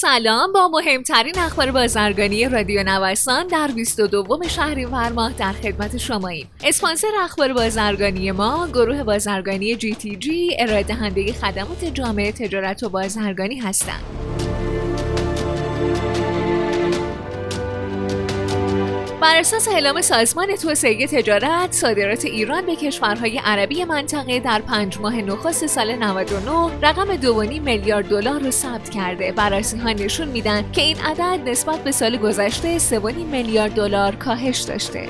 سلام 0.00 0.52
با 0.52 0.68
مهمترین 0.68 1.38
اخبار 1.38 1.70
بازرگانی 1.70 2.48
رادیو 2.48 2.82
نوسان 2.86 3.46
در 3.46 3.70
22 3.74 4.38
شهریور 4.48 5.08
ماه 5.08 5.32
در 5.32 5.52
خدمت 5.52 5.96
شماییم. 5.96 6.50
اسپانسر 6.64 7.08
اخبار 7.20 7.52
بازرگانی 7.52 8.32
ما 8.32 8.68
گروه 8.68 9.02
بازرگانی 9.02 9.76
جی 9.76 9.94
تی 9.94 10.16
جی 10.16 10.56
ارائه 10.58 10.84
خدمات 11.32 11.84
جامعه 11.84 12.32
تجارت 12.32 12.82
و 12.82 12.88
بازرگانی 12.88 13.58
هستند. 13.58 14.02
بر 19.20 19.36
اساس 19.36 19.68
اعلام 19.68 20.00
سازمان 20.00 20.56
توسعه 20.56 21.06
تجارت 21.06 21.72
صادرات 21.72 22.24
ایران 22.24 22.66
به 22.66 22.76
کشورهای 22.76 23.40
عربی 23.44 23.84
منطقه 23.84 24.40
در 24.40 24.60
پنج 24.60 24.98
ماه 24.98 25.16
نخست 25.16 25.66
سال 25.66 25.96
99 25.96 26.78
رقم 26.82 27.16
2.5 27.16 27.60
میلیارد 27.60 28.08
دلار 28.08 28.40
رو 28.40 28.50
ثبت 28.50 28.90
کرده. 28.90 29.32
بررسی 29.32 29.76
ها 29.76 29.92
نشون 29.92 30.28
میدن 30.28 30.72
که 30.72 30.82
این 30.82 30.96
عدد 31.00 31.48
نسبت 31.48 31.84
به 31.84 31.92
سال 31.92 32.16
گذشته 32.16 32.78
3.5 32.78 32.92
میلیارد 33.14 33.74
دلار 33.74 34.14
کاهش 34.14 34.58
داشته. 34.58 35.08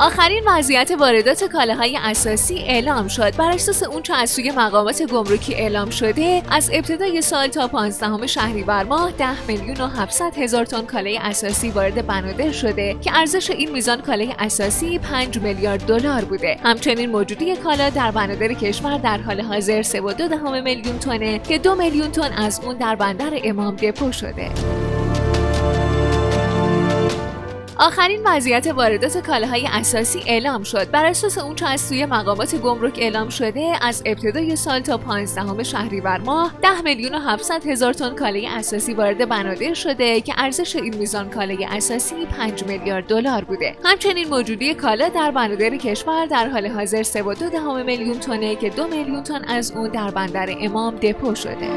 آخرین 0.00 0.42
وضعیت 0.46 0.90
واردات 0.90 1.44
کالاهای 1.44 1.98
اساسی 2.02 2.58
اعلام 2.58 3.08
شد. 3.08 3.36
بر 3.36 3.50
اساس 3.50 3.82
اونچه 3.82 4.14
از 4.14 4.30
سوی 4.30 4.50
مقامات 4.50 5.02
گمرکی 5.02 5.54
اعلام 5.54 5.90
شده 5.90 6.42
از 6.50 6.70
ابتدای 6.72 7.22
سال 7.22 7.48
تا 7.48 7.68
15 7.68 8.26
شهریور 8.26 8.84
ماه 8.84 9.12
10 9.12 9.46
میلیون 9.48 9.80
و 9.80 9.86
700 9.86 10.38
هزار 10.38 10.64
تن 10.64 10.82
کالای 10.82 11.18
اساسی 11.18 11.70
وارد 11.70 12.06
بنادر 12.06 12.52
شده 12.52 12.96
که 13.00 13.10
ارزش 13.14 13.50
این 13.50 13.70
میزان 13.70 14.00
کالای 14.00 14.34
اساسی 14.38 14.98
5 14.98 15.38
میلیارد 15.38 15.86
دلار 15.86 16.24
بوده. 16.24 16.58
همچنین 16.64 17.10
موجودی 17.10 17.56
کالا 17.56 17.90
در 17.90 18.10
بنادر 18.10 18.52
کشور 18.52 18.98
در 18.98 19.18
حال 19.18 19.40
حاضر 19.40 19.82
3.2 19.82 20.62
میلیون 20.64 20.98
تنه 20.98 21.38
که 21.38 21.58
2 21.58 21.74
میلیون 21.74 22.10
تن 22.10 22.32
از 22.32 22.60
اون 22.64 22.76
در 22.76 22.96
بندر 22.96 23.40
امام 23.44 23.76
دپو 23.76 24.12
شده. 24.12 24.50
آخرین 27.80 28.20
وضعیت 28.24 28.66
واردات 28.66 29.26
کالاهای 29.26 29.68
اساسی 29.72 30.22
اعلام 30.26 30.62
شد. 30.62 30.90
بر 30.90 31.04
اساس 31.04 31.38
اونچه 31.38 31.66
از 31.66 31.80
سوی 31.80 32.06
مقامات 32.06 32.54
گمرک 32.54 32.98
اعلام 32.98 33.28
شده 33.28 33.72
از 33.80 34.02
ابتدای 34.06 34.56
سال 34.56 34.80
تا 34.80 34.96
15 34.96 35.62
شهریور 35.62 36.18
ماه 36.18 36.54
10 36.62 36.80
میلیون 36.80 37.14
و 37.14 37.18
700 37.18 37.66
هزار 37.66 37.92
تن 37.92 38.14
کالای 38.14 38.46
اساسی 38.46 38.94
وارد 38.94 39.28
بنادر 39.28 39.74
شده 39.74 40.20
که 40.20 40.34
ارزش 40.36 40.76
این 40.76 40.96
میزان 40.96 41.30
کالای 41.30 41.64
اساسی 41.64 42.26
5 42.26 42.64
میلیارد 42.64 43.06
دلار 43.06 43.44
بوده. 43.44 43.76
همچنین 43.84 44.28
موجودی 44.28 44.74
کالا 44.74 45.08
در 45.08 45.30
بنادر 45.30 45.76
کشور 45.76 46.26
در 46.26 46.48
حال 46.48 46.66
حاضر 46.66 47.02
3.2 47.02 47.84
میلیون 47.86 48.18
تنه 48.18 48.56
که 48.56 48.70
2 48.70 48.86
میلیون 48.86 49.22
تن 49.22 49.44
از 49.44 49.72
اون 49.72 49.88
در 49.88 50.10
بندر 50.10 50.48
امام 50.60 50.96
دپو 50.96 51.34
شده. 51.34 51.68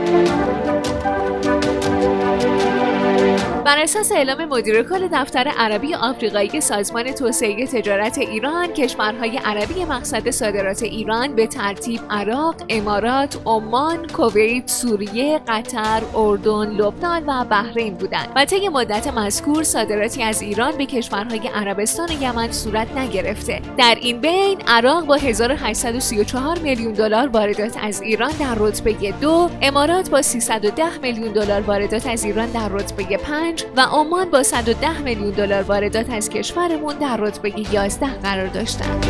بر 3.66 3.80
اساس 3.80 4.12
اعلام 4.12 4.46
مدیر 4.46 4.84
کل 4.84 5.08
دفتر 5.14 5.48
عربی 5.58 5.96
آفریقایی 5.96 6.62
سازمان 6.62 7.12
توسعه 7.12 7.68
تجارت 7.68 8.18
ایران 8.18 8.68
کشورهای 8.68 9.38
عربی 9.38 9.86
مقصد 9.86 10.30
صادرات 10.30 10.84
ایران 10.84 11.36
به 11.36 11.48
ترتیب 11.48 12.02
عراق، 12.10 12.56
امارات، 12.70 13.38
عمان، 13.46 14.08
کویت، 14.08 14.70
سوریه، 14.70 15.40
قطر، 15.48 16.02
اردن، 16.16 16.72
لبنان 16.72 17.24
و 17.28 17.46
بحرین 17.46 17.94
بودند 17.94 18.30
و 18.36 18.46
طی 18.46 18.70
مدت 18.70 19.08
مذکور 19.08 19.64
صادراتی 19.64 20.24
از 20.24 20.42
ایران 20.42 20.78
به 20.78 20.86
کشورهای 20.86 21.48
عربستان 21.48 22.10
و 22.10 22.24
یمن 22.24 22.52
صورت 22.52 22.98
نگرفته. 22.98 23.62
در 23.78 23.98
این 24.02 24.22
بین 24.22 24.58
عراق 24.68 25.06
با 25.06 25.16
1834 25.16 26.60
میلیون 26.60 26.94
دلار 26.94 27.28
واردات 27.28 27.78
از 27.82 28.02
ایران 28.02 28.32
در 28.32 28.56
رتبه 28.58 29.12
دو 29.22 29.50
امارات 29.62 30.10
با 30.10 30.22
310 30.22 30.98
میلیون 31.02 31.34
دلار 31.34 31.62
واردات 31.62 32.08
از 32.08 32.24
ایران 32.24 32.52
در 32.52 32.70
رتبه 32.70 33.18
5 33.18 33.51
و 33.78 33.82
عمان 33.82 34.30
با 34.30 34.44
110 34.44 35.02
میلیون 35.02 35.30
دلار 35.30 35.64
واردات 35.64 36.10
از 36.10 36.30
کشورمون 36.30 36.96
در 36.96 37.18
رتبه 37.18 37.54
11 37.72 38.08
قرار 38.08 38.48
داشتند. 38.48 39.06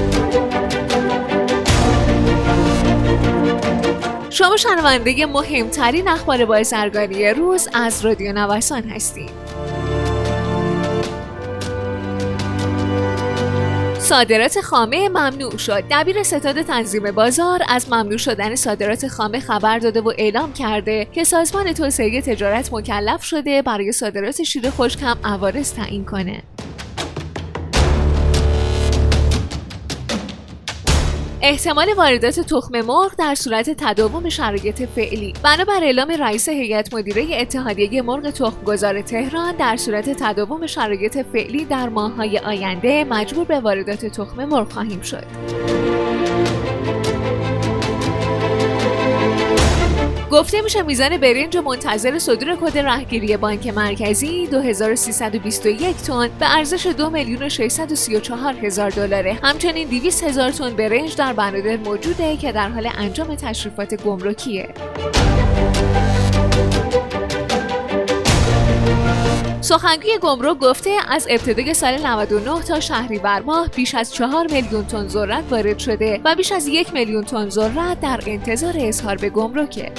شما 4.29 4.57
شنونده 4.57 5.25
مهمترین 5.25 6.07
اخبار 6.07 6.45
بازرگانی 6.45 7.29
روز 7.29 7.69
از 7.73 8.05
رادیو 8.05 8.33
نوسان 8.33 8.83
هستید. 8.83 9.40
صادرات 14.11 14.61
خامه 14.61 15.09
ممنوع 15.09 15.57
شد. 15.57 15.83
دبیر 15.91 16.23
ستاد 16.23 16.61
تنظیم 16.61 17.11
بازار 17.11 17.61
از 17.67 17.89
ممنوع 17.89 18.17
شدن 18.17 18.55
صادرات 18.55 19.07
خامه 19.07 19.39
خبر 19.39 19.79
داده 19.79 20.01
و 20.01 20.13
اعلام 20.17 20.53
کرده 20.53 21.07
که 21.13 21.23
سازمان 21.23 21.73
توسعه 21.73 22.21
تجارت 22.21 22.73
مکلف 22.73 23.23
شده 23.23 23.61
برای 23.61 23.91
صادرات 23.91 24.43
شیر 24.43 24.69
خشک 24.69 24.99
هم 25.03 25.17
عوارض 25.23 25.73
تعیین 25.73 26.05
کنه. 26.05 26.43
احتمال 31.43 31.87
واردات 31.97 32.39
تخم 32.39 32.81
مرغ 32.81 33.15
در 33.17 33.35
صورت 33.35 33.69
تداوم 33.69 34.29
شرایط 34.29 34.81
فعلی. 34.81 35.33
بنابر 35.43 35.83
اعلام 35.83 36.11
رئیس 36.11 36.49
هیئت 36.49 36.93
مدیره 36.93 37.41
اتحادیه 37.41 38.01
مرغ 38.01 38.29
تخمگذار 38.29 39.01
تهران 39.01 39.55
در 39.55 39.77
صورت 39.77 40.09
تداوم 40.09 40.67
شرایط 40.67 41.17
فعلی 41.33 41.65
در 41.65 41.89
ماههای 41.89 42.37
آینده 42.37 43.03
مجبور 43.03 43.45
به 43.45 43.59
واردات 43.59 44.05
تخم 44.05 44.45
مرغ 44.45 44.71
خواهیم 44.71 45.01
شد. 45.01 45.23
گفته 50.31 50.61
میشه 50.61 50.81
میزان 50.81 51.17
برنج 51.17 51.57
منتظر 51.57 52.19
صدور 52.19 52.55
کد 52.55 52.77
رهگیری 52.77 53.37
بانک 53.37 53.67
مرکزی 53.67 54.47
2321 54.47 55.95
تن 55.95 56.29
به 56.39 56.55
ارزش 56.55 56.85
2 56.87 57.09
میلیون 57.09 57.49
634 57.49 58.53
هزار 58.53 58.89
دلاره. 58.89 59.39
همچنین 59.43 59.87
200 59.87 60.23
هزار 60.23 60.51
تن 60.51 60.75
برنج 60.75 61.15
در 61.15 61.33
بنادر 61.33 61.77
موجوده 61.77 62.37
که 62.37 62.51
در 62.51 62.69
حال 62.69 62.89
انجام 62.97 63.35
تشریفات 63.35 64.03
گمرکیه. 64.03 64.69
سخنگوی 69.61 70.17
گمرک 70.21 70.57
گفته 70.57 70.97
از 71.09 71.27
ابتدای 71.29 71.73
سال 71.73 72.07
99 72.07 72.61
تا 72.61 72.79
شهریور 72.79 73.39
ماه 73.39 73.67
بیش 73.67 73.95
از 73.95 74.13
4 74.13 74.47
میلیون 74.51 74.85
تن 74.85 75.07
ذرت 75.07 75.43
وارد 75.51 75.79
شده 75.79 76.21
و 76.25 76.35
بیش 76.35 76.51
از 76.51 76.67
یک 76.67 76.93
میلیون 76.93 77.23
تن 77.23 77.49
ذرت 77.49 77.99
در 78.01 78.19
انتظار 78.27 78.73
اظهار 78.77 79.15
به 79.15 79.29
گمرکه. 79.29 79.91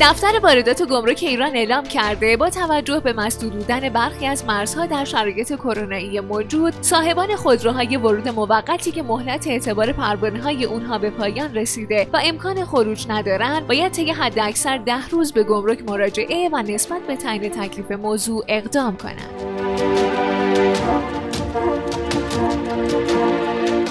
دفتر 0.00 0.38
واردات 0.42 0.82
گمرک 0.82 1.18
ایران 1.22 1.56
اعلام 1.56 1.84
کرده 1.84 2.36
با 2.36 2.50
توجه 2.50 3.00
به 3.00 3.12
مسدود 3.12 3.52
بودن 3.52 3.88
برخی 3.88 4.26
از 4.26 4.44
مرزها 4.44 4.86
در 4.86 5.04
شرایط 5.04 5.54
کرونایی 5.54 6.20
موجود 6.20 6.74
صاحبان 6.80 7.36
خودروهای 7.36 7.96
ورود 7.96 8.28
موقتی 8.28 8.90
که 8.90 9.02
مهلت 9.02 9.46
اعتبار 9.46 9.92
پروانه 9.92 10.42
های 10.42 10.64
اونها 10.64 10.98
به 10.98 11.10
پایان 11.10 11.54
رسیده 11.54 12.08
و 12.12 12.20
امکان 12.24 12.64
خروج 12.64 13.06
ندارند 13.08 13.66
باید 13.66 13.92
طی 13.92 14.10
حداکثر 14.10 14.76
ده 14.76 15.08
روز 15.08 15.32
به 15.32 15.44
گمرک 15.44 15.82
مراجعه 15.82 16.48
و 16.52 16.62
نسبت 16.62 17.02
به 17.02 17.16
تعیین 17.16 17.50
تکلیف 17.50 17.90
موضوع 17.92 18.44
اقدام 18.48 18.96
کنند. 18.96 20.17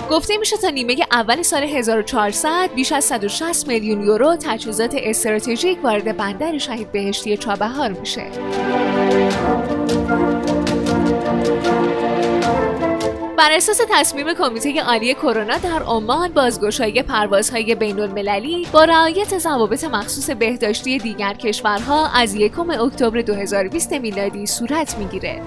گفته 0.10 0.38
میشه 0.38 0.58
تا 0.58 0.70
نیمه 0.70 0.96
اول 1.12 1.42
سال 1.42 1.64
1400 1.64 2.70
بیش 2.76 2.92
از 2.92 3.06
160 3.06 3.68
میلیون 3.68 4.02
یورو 4.02 4.36
تجهیزات 4.36 4.96
استراتژیک 4.98 5.84
وارد 5.84 6.18
بندر 6.18 6.58
شهید 6.58 6.92
بهشتی 6.92 7.38
چابهار 7.38 7.92
میشه. 7.92 8.24
بر 13.38 13.52
اساس 13.52 13.82
تصمیم 13.90 14.34
کمیته 14.34 14.82
عالی 14.82 15.14
کرونا 15.14 15.58
در 15.58 15.84
عمان 15.84 16.34
بازگشایی 16.34 17.02
پروازهای 17.02 17.76
بین 17.76 18.00
المللی 18.00 18.68
با 18.72 18.84
رعایت 18.84 19.38
ضوابط 19.38 19.84
مخصوص 19.84 20.30
بهداشتی 20.30 20.98
دیگر 20.98 21.34
کشورها 21.34 22.08
از 22.08 22.36
یکم 22.36 22.70
اکتبر 22.70 23.22
2020 23.22 23.94
میلادی 23.94 24.46
صورت 24.46 24.98
می‌گیره. 24.98 25.42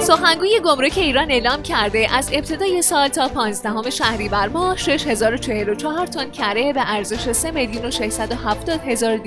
سخنگوی 0.00 0.60
گمرک 0.64 0.98
ایران 0.98 1.30
اعلام 1.30 1.62
کرده 1.62 2.14
از 2.14 2.30
ابتدای 2.32 2.82
سال 2.82 3.08
تا 3.08 3.28
15 3.28 3.90
شهریور 3.90 4.48
ماه 4.48 4.76
6044 4.76 6.06
تن 6.06 6.30
کره 6.30 6.72
به 6.72 6.94
ارزش 6.94 7.32
3 7.32 7.50
میلیون 7.50 7.84
و 7.84 7.90
670 7.90 8.80
هزار 8.88 9.20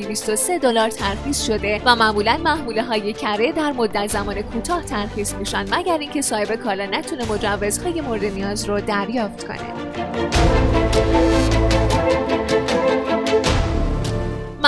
دلار 0.62 0.90
ترخیص 0.90 1.48
شده 1.48 1.82
و 1.86 1.96
معمولا 1.96 2.38
محموله 2.38 2.84
های 2.84 3.14
کره 3.14 3.52
در 3.52 3.72
مدت 3.72 4.08
زمان 4.08 4.42
کوتاه 4.42 4.84
ترخیص 4.84 5.34
میشن 5.34 5.76
مگر 5.76 5.98
اینکه 5.98 6.22
صاحب 6.22 6.56
کالا 6.56 6.86
نتونه 6.86 7.32
مجوزهای 7.32 8.02
مورد 8.02 8.26
نیاز 8.26 8.66
رو 8.66 8.82
دریافت 8.82 9.48
کنه. 9.48 11.49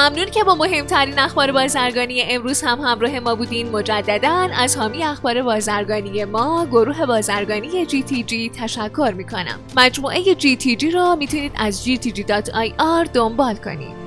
ممنون 0.01 0.25
که 0.25 0.43
با 0.43 0.55
مهمترین 0.55 1.19
اخبار 1.19 1.51
بازرگانی 1.51 2.21
امروز 2.21 2.61
هم 2.61 2.79
همراه 2.79 3.19
ما 3.19 3.35
بودین. 3.35 3.69
مجددا 3.69 4.49
از 4.57 4.77
حامی 4.77 5.03
اخبار 5.03 5.41
بازرگانی 5.41 6.25
ما 6.25 6.65
گروه 6.65 7.05
بازرگانی 7.05 7.85
GTG 7.85 8.57
تشکر 8.57 9.13
می‌کنم. 9.17 9.59
مجموعه 9.77 10.35
GTG 10.35 10.93
را 10.93 11.15
می‌تونید 11.15 11.51
از 11.55 11.87
gtg.ir 11.87 13.09
دنبال 13.13 13.55
کنید. 13.55 14.00